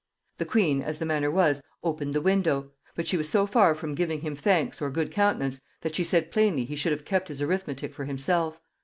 The 0.37 0.45
queen, 0.45 0.81
as 0.81 0.97
the 0.97 1.05
manner 1.05 1.29
was, 1.29 1.61
opened 1.83 2.13
the 2.15 2.21
window; 2.21 2.71
but 2.95 3.05
she 3.07 3.17
was 3.17 3.29
so 3.29 3.45
far 3.45 3.75
from 3.75 3.93
giving 3.93 4.21
him 4.21 4.35
thanks 4.35 4.81
or 4.81 4.89
good 4.89 5.11
countenance, 5.11 5.61
that 5.81 5.95
she 5.95 6.03
said 6.03 6.31
plainly 6.31 6.65
he 6.65 6.75
should 6.75 6.91
have 6.91 7.05
kept 7.05 7.27
his 7.27 7.39
arithmetic 7.39 7.93
for 7.93 8.05
himself. 8.05 8.59